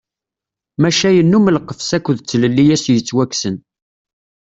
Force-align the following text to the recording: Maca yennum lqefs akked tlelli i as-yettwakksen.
Maca 0.81 1.09
yennum 1.15 1.45
lqefs 1.55 1.89
akked 1.97 2.17
tlelli 2.29 2.63
i 2.67 2.73
as-yettwakksen. 2.75 3.55